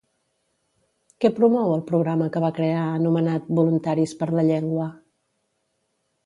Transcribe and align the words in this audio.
Què 1.25 1.29
promou 1.39 1.73
el 1.73 1.83
programa 1.89 2.29
que 2.37 2.41
va 2.45 2.49
crear 2.61 2.79
anomenat 2.85 3.53
Voluntaris 3.61 4.15
per 4.23 4.31
la 4.39 4.47
Llengua? 4.49 4.89